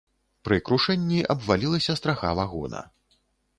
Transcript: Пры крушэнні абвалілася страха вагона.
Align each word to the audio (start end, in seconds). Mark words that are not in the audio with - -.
Пры 0.47 0.57
крушэнні 0.69 1.19
абвалілася 1.35 1.97
страха 2.01 2.35
вагона. 2.43 2.85